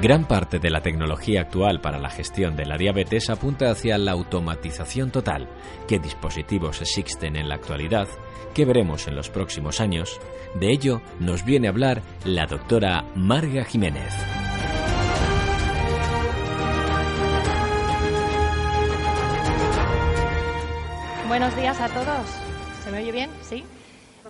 [0.00, 4.12] Gran parte de la tecnología actual para la gestión de la diabetes apunta hacia la
[4.12, 5.48] automatización total.
[5.88, 8.06] ¿Qué dispositivos existen en la actualidad?
[8.54, 10.20] ¿Qué veremos en los próximos años?
[10.54, 14.14] De ello nos viene a hablar la doctora Marga Jiménez.
[21.26, 22.30] Buenos días a todos.
[22.84, 23.30] ¿Se me oye bien?
[23.42, 23.64] ¿Sí?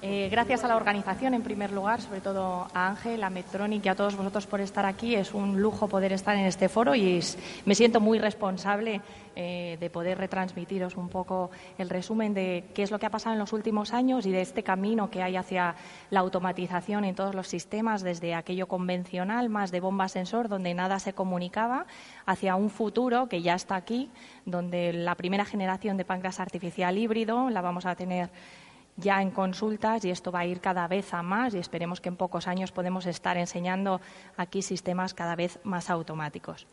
[0.00, 3.88] Eh, gracias a la organización, en primer lugar, sobre todo a Ángel, a Medtronic y
[3.88, 5.16] a todos vosotros por estar aquí.
[5.16, 7.20] Es un lujo poder estar en este foro y
[7.64, 9.00] me siento muy responsable
[9.34, 13.32] eh, de poder retransmitiros un poco el resumen de qué es lo que ha pasado
[13.32, 15.74] en los últimos años y de este camino que hay hacia
[16.10, 21.00] la automatización en todos los sistemas, desde aquello convencional, más de bomba sensor, donde nada
[21.00, 21.86] se comunicaba,
[22.24, 24.10] hacia un futuro que ya está aquí,
[24.44, 28.30] donde la primera generación de páncreas artificial híbrido la vamos a tener
[28.98, 32.08] ya en consultas y esto va a ir cada vez a más y esperemos que
[32.08, 34.00] en pocos años podemos estar enseñando
[34.36, 36.66] aquí sistemas cada vez más automáticos.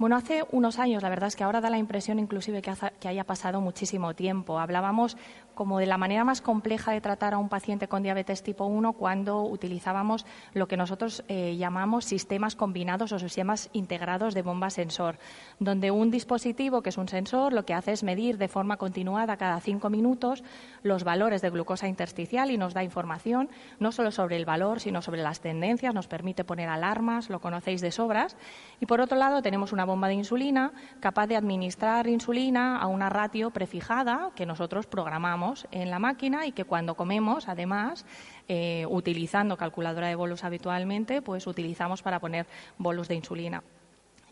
[0.00, 3.24] Bueno, hace unos años, la verdad es que ahora da la impresión inclusive que, haya
[3.24, 4.58] pasado muchísimo tiempo.
[4.58, 5.18] Hablábamos
[5.54, 8.94] como de la manera más compleja de tratar a un paciente con diabetes tipo 1
[8.94, 15.18] cuando utilizábamos lo que nosotros eh, llamamos sistemas combinados o sistemas integrados de bomba sensor,
[15.58, 19.36] donde un dispositivo que es un sensor lo que hace es medir de forma continuada
[19.36, 20.42] cada cinco minutos
[20.82, 25.02] los valores de glucosa intersticial y nos da información no solo sobre el valor, sino
[25.02, 28.38] sobre las tendencias, nos permite poner alarmas, lo conocéis de sobras.
[28.80, 33.08] Y por otro lado tenemos una bomba de insulina capaz de administrar insulina a una
[33.08, 38.06] ratio prefijada que nosotros programamos en la máquina y que cuando comemos, además,
[38.48, 42.46] eh, utilizando calculadora de bolos habitualmente, pues utilizamos para poner
[42.78, 43.62] bolos de insulina.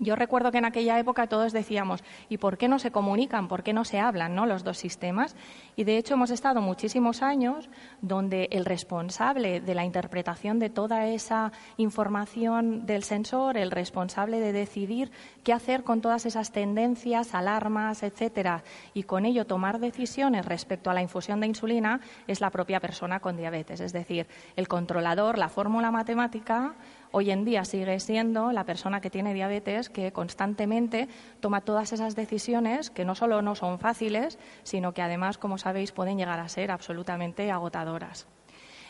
[0.00, 3.48] Yo recuerdo que en aquella época todos decíamos, ¿y por qué no se comunican?
[3.48, 4.46] ¿Por qué no se hablan ¿no?
[4.46, 5.34] los dos sistemas?
[5.74, 7.68] Y de hecho hemos estado muchísimos años
[8.00, 14.52] donde el responsable de la interpretación de toda esa información del sensor, el responsable de
[14.52, 15.10] decidir
[15.42, 18.62] qué hacer con todas esas tendencias, alarmas, etcétera,
[18.94, 23.20] y con ello tomar decisiones respecto a la infusión de insulina, es la propia persona
[23.20, 23.80] con diabetes.
[23.80, 26.74] Es decir, el controlador, la fórmula matemática,
[27.12, 31.08] hoy en día sigue siendo la persona que tiene diabetes que constantemente
[31.40, 35.92] toma todas esas decisiones que no solo no son fáciles, sino que además, como sabéis,
[35.92, 38.26] pueden llegar a ser absolutamente agotadoras.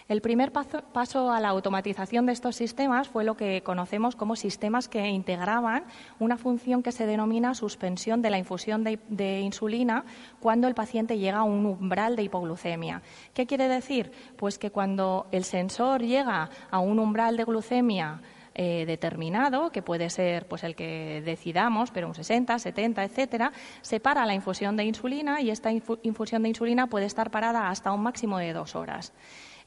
[0.08, 4.88] El primer paso, a la automatización de estos sistemas fue lo que conocemos como sistemas
[4.88, 5.84] que integraban
[6.19, 10.06] una función que se denomina suspensión de la infusión de, insulina
[10.41, 13.02] cuando el paciente llega a un umbral de hipoglucemia.
[13.34, 14.10] ¿Qué quiere decir?
[14.38, 18.22] Pues que cuando el sensor llega a un umbral de glucemia
[18.54, 23.52] eh, determinado, que puede ser pues el que decidamos, pero un 60, 70, etcétera,
[23.82, 27.92] se para la infusión de insulina y esta infusión de insulina puede estar parada hasta
[27.92, 29.12] un máximo de dos horas.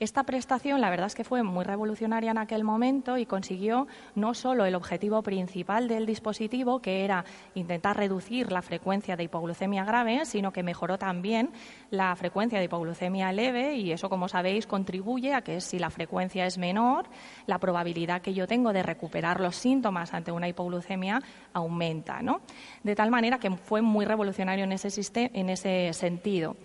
[0.01, 4.33] Esta prestación, la verdad es que fue muy revolucionaria en aquel momento y consiguió no
[4.33, 7.23] solo el objetivo principal del dispositivo, que era
[7.53, 11.51] intentar reducir la frecuencia de hipoglucemia grave, sino que mejoró también
[11.91, 16.47] la frecuencia de hipoglucemia leve y eso, como sabéis, contribuye a que si la frecuencia
[16.47, 17.05] es menor,
[17.45, 21.21] la probabilidad que yo tengo de recuperar los síntomas ante una hipoglucemia
[21.53, 22.41] aumenta, ¿no?
[22.81, 24.89] De tal manera que fue muy revolucionario en ese,
[25.31, 26.55] en ese sentido.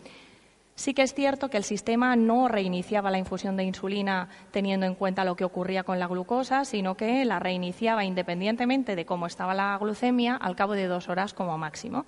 [0.76, 4.94] Sí que es cierto que el sistema no reiniciaba la infusión de insulina teniendo en
[4.94, 9.54] cuenta lo que ocurría con la glucosa, sino que la reiniciaba independientemente de cómo estaba
[9.54, 12.04] la glucemia al cabo de dos horas como máximo.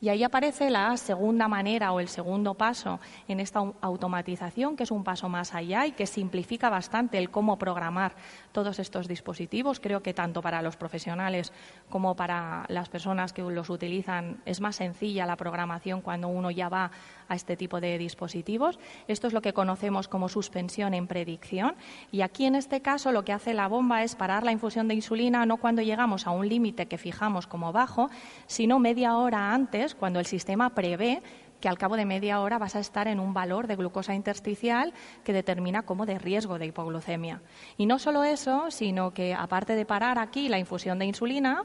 [0.00, 4.90] Y ahí aparece la segunda manera o el segundo paso en esta automatización, que es
[4.90, 8.14] un paso más allá y que simplifica bastante el cómo programar
[8.52, 9.80] todos estos dispositivos.
[9.80, 11.52] Creo que tanto para los profesionales
[11.88, 16.68] como para las personas que los utilizan es más sencilla la programación cuando uno ya
[16.68, 16.90] va
[17.28, 18.78] a este tipo de dispositivos.
[19.08, 21.74] Esto es lo que conocemos como suspensión en predicción.
[22.12, 24.94] Y aquí, en este caso, lo que hace la bomba es parar la infusión de
[24.94, 28.10] insulina no cuando llegamos a un límite que fijamos como bajo,
[28.46, 31.22] sino media hora antes, cuando el sistema prevé
[31.60, 34.92] que al cabo de media hora vas a estar en un valor de glucosa intersticial
[35.24, 37.40] que determina como de riesgo de hipoglucemia.
[37.76, 41.64] Y no solo eso, sino que aparte de parar aquí la infusión de insulina,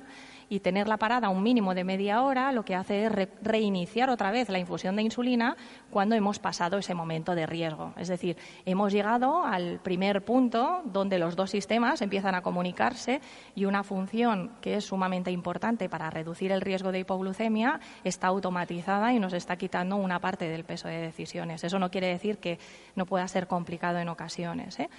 [0.51, 3.11] y tener la parada un mínimo de media hora lo que hace es
[3.41, 5.55] reiniciar otra vez la infusión de insulina
[5.89, 7.93] cuando hemos pasado ese momento de riesgo.
[7.95, 13.21] Es decir, hemos llegado al primer punto donde los dos sistemas empiezan a comunicarse
[13.55, 19.13] y una función que es sumamente importante para reducir el riesgo de hipoglucemia está automatizada
[19.13, 21.63] y nos está quitando una parte del peso de decisiones.
[21.63, 22.59] Eso no quiere decir que
[22.97, 24.81] no pueda ser complicado en ocasiones.
[24.81, 24.89] ¿eh?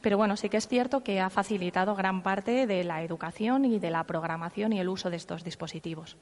[0.00, 3.78] Pero bueno, sí que es cierto que ha facilitado gran parte de la educación y
[3.78, 6.16] de la programación y el uso de estos dispositivos.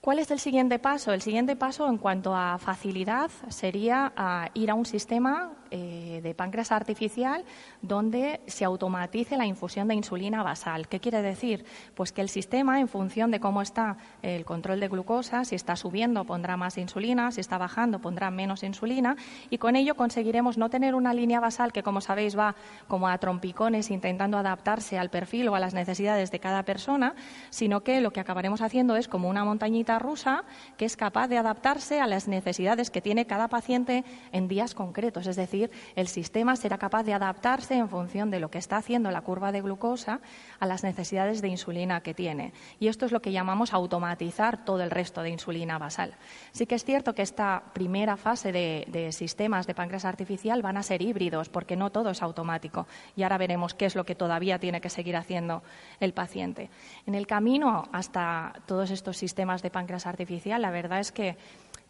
[0.00, 1.12] ¿Cuál es el siguiente paso?
[1.12, 4.12] El siguiente paso en cuanto a facilidad sería
[4.54, 7.44] ir a un sistema eh, de páncreas artificial
[7.80, 10.86] donde se automatice la infusión de insulina basal.
[10.86, 11.64] ¿Qué quiere decir?
[11.94, 15.74] Pues que el sistema, en función de cómo está el control de glucosa, si está
[15.74, 19.16] subiendo pondrá más insulina, si está bajando pondrá menos insulina
[19.48, 22.54] y con ello conseguiremos no tener una línea basal que, como sabéis, va
[22.86, 27.14] como a trompicones intentando adaptarse al perfil o a las necesidades de cada persona,
[27.48, 30.44] sino que lo que acabaremos haciendo es como una montañita rusa
[30.76, 35.26] que es capaz de adaptarse a las necesidades que tiene cada paciente en días concretos.
[35.26, 35.61] Es decir,
[35.96, 39.52] el sistema será capaz de adaptarse en función de lo que está haciendo la curva
[39.52, 40.20] de glucosa
[40.60, 42.52] a las necesidades de insulina que tiene.
[42.80, 46.14] Y esto es lo que llamamos automatizar todo el resto de insulina basal.
[46.52, 50.82] Sí que es cierto que esta primera fase de, sistemas de páncreas artificial van a
[50.82, 52.86] ser híbridos, porque no todo es automático.
[53.16, 55.62] Y ahora veremos qué es lo que todavía tiene que seguir haciendo
[56.00, 56.70] el paciente.
[57.06, 61.36] En el camino hasta todos estos sistemas de páncreas artificial, la verdad es que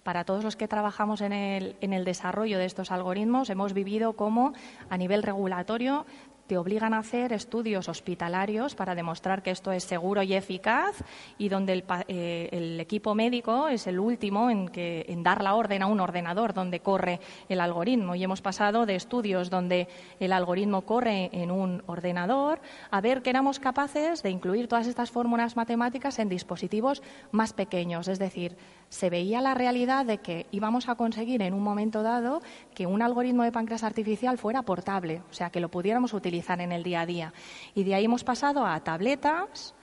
[0.03, 4.15] para todos los que trabajamos en el, en el desarrollo de estos algoritmos hemos vivido
[4.15, 4.53] cómo
[4.91, 6.07] a nivel regulatorio
[6.47, 11.03] te obligan a hacer estudios hospitalarios para demostrar que esto es seguro y eficaz
[11.39, 15.83] y donde eh, el, equipo médico es el último en, que, en dar la orden
[15.83, 18.15] a un ordenador donde corre el algoritmo.
[18.15, 19.89] Y hemos pasado de estudios donde
[20.21, 22.61] el algoritmo corre en un ordenador
[22.91, 28.09] a ver que éramos capaces de incluir todas estas fórmulas matemáticas en dispositivos más pequeños.
[28.09, 28.57] Es decir,
[28.89, 32.43] se veía la realidad de que íbamos a conseguir en un momento dado
[32.75, 36.73] que un algoritmo de páncreas artificial fuera portable, o sea, que lo pudiéramos utilizar en
[36.73, 37.33] el día a día.
[37.75, 39.75] Y de ahí hemos pasado a tabletas,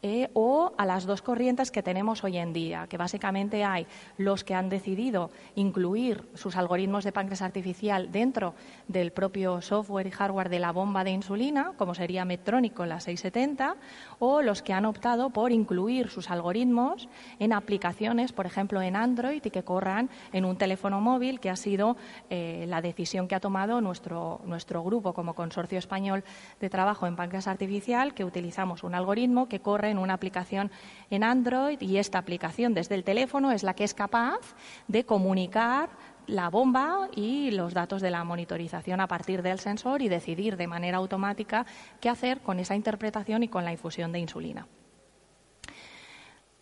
[0.00, 3.86] eh, o a las dos corrientes que tenemos hoy en día, que básicamente hay
[4.16, 8.54] los que han decidido incluir sus algoritmos de páncreas artificial dentro
[8.86, 13.00] del propio software y hardware de la bomba de insulina, como sería Medtronic con la
[13.00, 13.74] 670,
[14.20, 17.08] o los que han optado por incluir sus algoritmos
[17.40, 21.56] en aplicaciones, por ejemplo, en Android y que corran en un teléfono móvil, que ha
[21.56, 21.96] sido
[22.30, 26.22] eh, la decisión que ha tomado nuestro, nuestro grupo como Consorcio Español
[26.60, 30.70] de Trabajo en Páncreas Artificial, que utilizamos un algoritmo que corre en una aplicación
[31.10, 34.54] en Android y esta aplicación desde el teléfono es la que es capaz
[34.86, 35.90] de comunicar
[36.26, 40.66] la bomba y los datos de la monitorización a partir del sensor y decidir de
[40.66, 41.66] manera automática
[42.00, 44.66] qué hacer con esa interpretación y con la infusión de insulina.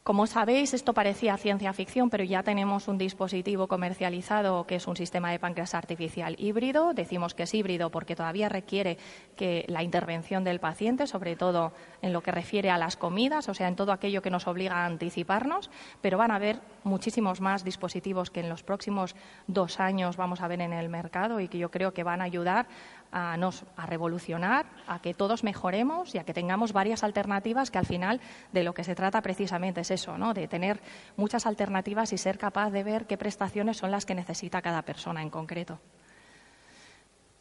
[0.06, 4.94] Como sabéis, esto parecía ciencia ficción, pero ya tenemos un dispositivo comercializado que es un
[4.94, 6.94] sistema de páncreas artificial híbrido.
[6.94, 8.99] Decimos que es híbrido porque todavía requiere
[9.35, 11.73] que la intervención del paciente, sobre todo
[12.03, 14.76] en lo que refiere a las comidas, o sea, en todo aquello que nos obliga
[14.76, 15.70] a anticiparnos,
[16.00, 19.17] pero van a haber muchísimos más dispositivos que en los próximos
[19.49, 22.25] dos años vamos a ver en el mercado y que yo creo que van a
[22.26, 22.69] ayudar
[23.12, 27.79] a, nos, a revolucionar, a que todos mejoremos y a que tengamos varias alternativas que
[27.79, 28.20] al final
[28.53, 30.35] de lo que se trata precisamente es eso, ¿no?
[30.35, 30.81] de tener
[31.17, 35.23] muchas alternativas y ser capaz de ver qué prestaciones son las que necesita cada persona
[35.23, 35.78] en concreto.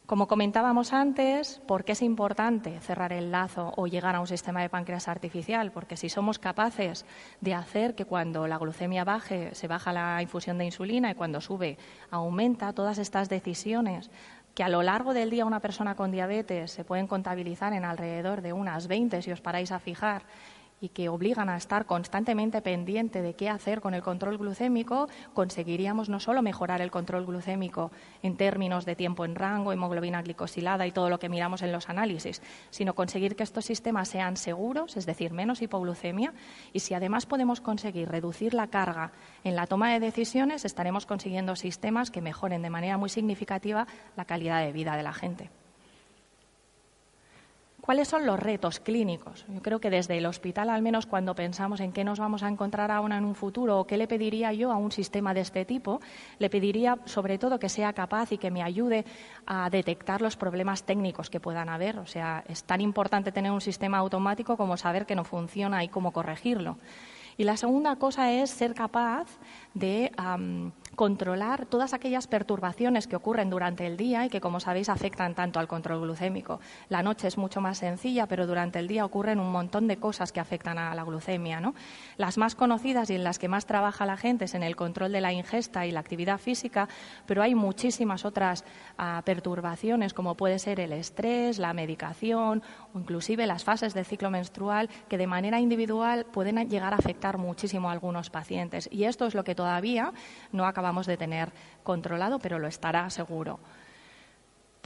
[0.06, 4.62] Como comentábamos antes, ¿por qué es importante cerrar el lazo o llegar a un sistema
[4.62, 5.72] de páncreas artificial?
[5.72, 7.04] Porque si somos capaces
[7.40, 11.40] de hacer que cuando la glucemia baje, se baja la infusión de insulina y cuando
[11.40, 11.76] sube,
[12.12, 14.08] aumenta, todas estas decisiones
[14.56, 18.40] que a lo largo del día una persona con diabetes se pueden contabilizar en alrededor
[18.40, 20.22] de unas 20, si os paráis a fijar,
[20.80, 26.08] y que obligan a estar constantemente pendiente de qué hacer con el control glucémico, conseguiríamos
[26.08, 27.90] no solo mejorar el control glucémico
[28.22, 31.88] en términos de tiempo en rango, hemoglobina glicosilada y todo lo que miramos en los
[31.88, 36.34] análisis, sino conseguir que estos sistemas sean seguros, es decir, menos hipoglucemia,
[36.72, 39.12] y si además podemos conseguir reducir la carga
[39.44, 44.24] en la toma de decisiones, estaremos consiguiendo sistemas que mejoren de manera muy significativa la
[44.24, 45.50] calidad de vida de la gente.
[47.86, 49.44] ¿Cuáles son los retos clínicos?
[49.46, 52.48] Yo creo que desde el hospital, al menos cuando pensamos en qué nos vamos a
[52.48, 55.64] encontrar ahora en un futuro o qué le pediría yo a un sistema de este
[55.64, 56.00] tipo,
[56.40, 59.04] le pediría sobre todo que sea capaz y que me ayude
[59.46, 62.00] a detectar los problemas técnicos que puedan haber.
[62.00, 65.88] O sea, es tan importante tener un sistema automático como saber que no funciona y
[65.88, 66.78] cómo corregirlo.
[67.38, 69.26] Y la segunda cosa es ser capaz
[69.74, 70.10] de
[70.94, 75.60] controlar todas aquellas perturbaciones que ocurren durante el día y que, como sabéis, afectan tanto
[75.60, 76.60] al control glucémico.
[76.88, 80.32] La noche es mucho más sencilla, pero durante el día ocurren un montón de cosas
[80.32, 81.60] que afectan a la glucemia.
[81.60, 81.74] ¿no?
[82.16, 85.12] Las más conocidas y en las que más trabaja la gente es en el control
[85.12, 86.88] de la ingesta y la actividad física,
[87.26, 88.64] pero hay muchísimas otras
[88.96, 92.62] ah, perturbaciones, como puede ser el estrés, la medicación
[92.94, 97.25] o inclusive las fases del ciclo menstrual, que de manera individual pueden llegar a afectar
[97.36, 98.88] muchísimo a algunos pacientes.
[98.90, 100.12] Y esto es lo que todavía
[100.52, 101.50] no acaba vamos de tener
[101.82, 103.58] controlado, pero lo estará seguro.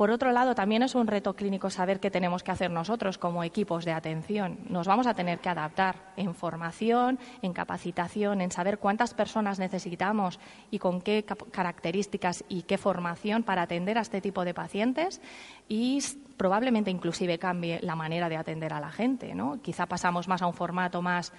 [0.01, 3.45] Por otro lado, también es un reto clínico saber qué tenemos que hacer nosotros como
[3.45, 4.59] equipos de atención.
[4.71, 10.41] Nos vamos a tener que adaptar en formación, en capacitación, en saber cuántas personas necesitamos
[10.71, 15.21] y con qué características y qué formación para atender a este tipo de pacientes
[15.69, 16.03] y
[16.39, 19.35] probablemente inclusive cambie la manera de atender a la gente.
[19.35, 19.61] ¿no?
[19.61, 21.31] Quizá pasamos más a un formato más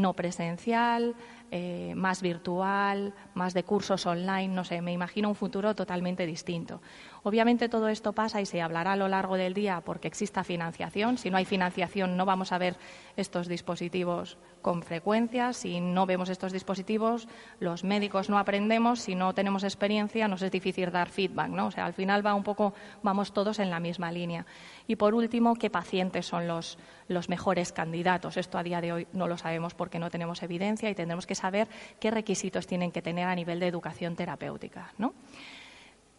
[0.00, 1.14] no presencial,
[1.52, 6.80] eh, más virtual, más de cursos online, no sé, me imagino un futuro totalmente distinto.
[7.22, 11.18] Obviamente todo esto pasa y se hablará a lo largo del día porque exista financiación.
[11.18, 12.76] Si no hay financiación no vamos a ver
[13.16, 15.52] estos dispositivos con frecuencia.
[15.52, 17.28] Si no vemos estos dispositivos,
[17.58, 19.00] los médicos no aprendemos.
[19.00, 21.48] Si no tenemos experiencia, nos es difícil dar feedback.
[21.48, 21.66] ¿no?
[21.66, 24.46] O sea, al final va un poco, vamos todos en la misma línea.
[24.86, 26.78] Y por último, ¿qué pacientes son los,
[27.08, 28.36] los mejores candidatos?
[28.36, 31.34] Esto a día de hoy no lo sabemos porque no tenemos evidencia y tendremos que
[31.34, 31.68] saber
[31.98, 34.92] qué requisitos tienen que tener a nivel de educación terapéutica.
[34.98, 35.14] ¿no?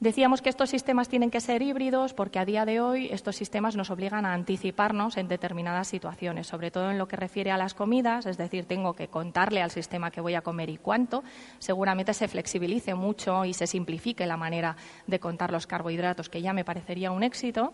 [0.01, 3.75] Decíamos que estos sistemas tienen que ser híbridos porque a día de hoy estos sistemas
[3.75, 7.75] nos obligan a anticiparnos en determinadas situaciones, sobre todo en lo que refiere a las
[7.75, 11.24] comidas, es decir, tengo que contarle al sistema que voy a comer y cuánto.
[11.60, 14.75] Seguramente se flexibilice mucho y se simplifique la manera
[15.06, 17.72] de contar los carbohidratos, que ya me parecería un éxito.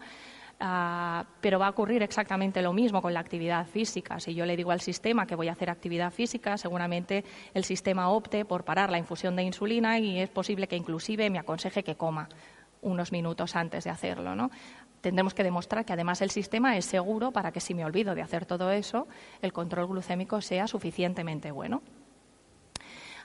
[0.60, 4.20] Ah, pero va a ocurrir exactamente lo mismo con la actividad física.
[4.20, 7.24] Si yo le digo al sistema que voy a hacer actividad física, seguramente
[7.54, 11.38] el sistema opte por parar la infusión de insulina y es posible que inclusive me
[11.38, 12.28] aconseje que coma
[12.82, 14.36] unos minutos antes de hacerlo.
[14.36, 14.50] ¿no?
[15.02, 18.24] Tendremos que demostrar que además el sistema es seguro para que si me olvido de
[18.24, 19.08] hacer todo eso,
[19.44, 21.84] el control glucémico sea suficientemente bueno.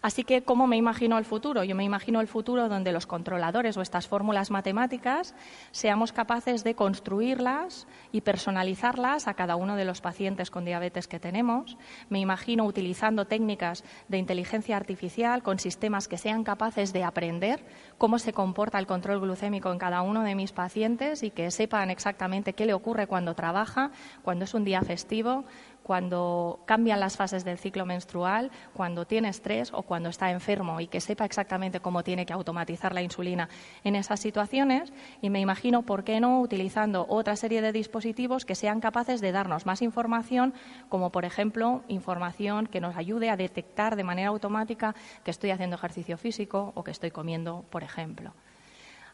[0.02, 1.62] Así que, ¿cómo me imagino el futuro?
[1.62, 5.32] Yo me imagino el futuro donde los controladores o estas fórmulas matemáticas
[5.70, 11.20] seamos capaces de construirlas y personalizarlas a cada uno de los pacientes con diabetes que
[11.20, 11.78] tenemos.
[12.08, 17.64] Me imagino utilizando técnicas de inteligencia artificial con sistemas que sean capaces de aprender
[17.96, 21.90] cómo se comporta el control glucémico en cada uno de mis pacientes y que sepan
[21.90, 23.92] exactamente qué le ocurre cuando trabaja,
[24.22, 25.44] cuando es un día festivo,
[25.82, 30.86] cuando cambian las fases del ciclo menstrual, cuando tiene estrés o cuando está enfermo y
[30.86, 33.48] que sepa exactamente cómo tiene que automatizar la insulina
[33.84, 38.54] en esas situaciones y me imagino, ¿por qué no?, utilizando otra serie de dispositivos que
[38.54, 40.54] sean capaces de darnos más información,
[40.88, 45.76] como por ejemplo información que nos ayude a detectar de manera automática que estoy haciendo
[45.76, 48.32] ejercicio físico o que estoy comiendo, por ejemplo.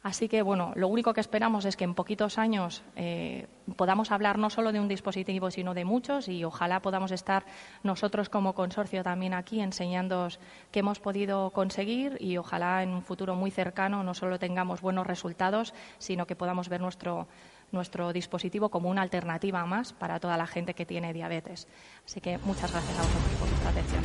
[0.09, 3.47] Así que, bueno, lo único que esperamos es que en poquitos años eh,
[3.77, 7.45] podamos hablar no solo de un dispositivo, sino de muchos y ojalá podamos estar
[7.83, 10.41] nosotros como consorcio también aquí enseñándoos
[10.73, 15.07] qué hemos podido conseguir y ojalá en un futuro muy cercano no solo tengamos buenos
[15.07, 17.29] resultados, sino que podamos ver nuestro,
[17.71, 21.69] nuestro dispositivo como una alternativa más para toda la gente que tiene diabetes.
[22.07, 24.05] Así que muchas gracias a vosotros por vuestra atención.